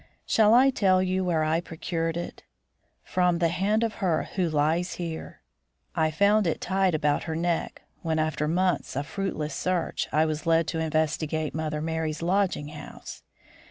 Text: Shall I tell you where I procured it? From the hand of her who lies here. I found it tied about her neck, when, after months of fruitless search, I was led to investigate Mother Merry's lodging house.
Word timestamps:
Shall 0.25 0.55
I 0.55 0.71
tell 0.71 1.03
you 1.03 1.23
where 1.23 1.43
I 1.43 1.61
procured 1.61 2.17
it? 2.17 2.41
From 3.03 3.37
the 3.37 3.49
hand 3.49 3.83
of 3.83 3.93
her 4.01 4.29
who 4.35 4.49
lies 4.49 4.93
here. 4.95 5.41
I 5.95 6.09
found 6.09 6.47
it 6.47 6.59
tied 6.59 6.95
about 6.95 7.25
her 7.25 7.35
neck, 7.35 7.83
when, 8.01 8.17
after 8.17 8.47
months 8.47 8.95
of 8.95 9.05
fruitless 9.05 9.53
search, 9.53 10.07
I 10.11 10.25
was 10.25 10.47
led 10.47 10.65
to 10.69 10.79
investigate 10.79 11.53
Mother 11.53 11.83
Merry's 11.83 12.23
lodging 12.23 12.69
house. 12.69 13.21